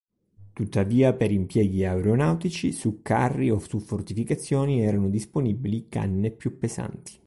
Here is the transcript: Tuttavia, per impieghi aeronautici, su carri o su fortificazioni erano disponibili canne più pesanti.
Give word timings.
Tuttavia, 0.53 1.13
per 1.13 1.29
impieghi 1.29 1.85
aeronautici, 1.85 2.71
su 2.71 3.03
carri 3.03 3.51
o 3.51 3.59
su 3.59 3.77
fortificazioni 3.77 4.81
erano 4.83 5.09
disponibili 5.11 5.89
canne 5.89 6.31
più 6.31 6.57
pesanti. 6.57 7.19